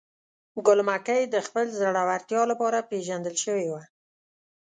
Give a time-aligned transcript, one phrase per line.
[0.65, 3.83] ګل مکۍ د خپل زړورتیا لپاره پیژندل شوې وه.